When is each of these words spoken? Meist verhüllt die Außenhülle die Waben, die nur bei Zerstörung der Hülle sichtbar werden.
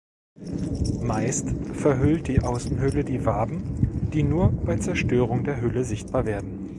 Meist 0.99 1.47
verhüllt 1.73 2.27
die 2.27 2.39
Außenhülle 2.41 3.03
die 3.03 3.23
Waben, 3.23 4.09
die 4.11 4.23
nur 4.23 4.51
bei 4.51 4.77
Zerstörung 4.77 5.43
der 5.43 5.61
Hülle 5.61 5.83
sichtbar 5.83 6.25
werden. 6.25 6.69